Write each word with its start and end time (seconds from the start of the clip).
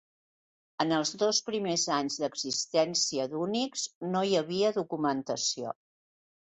En 0.85 0.93
els 0.99 1.11
dos 1.23 1.41
primers 1.49 1.83
anys 1.99 2.17
d'existència 2.25 3.29
d'Unix 3.37 3.87
no 4.17 4.27
hi 4.33 4.37
havia 4.45 4.77
documentació. 4.83 5.81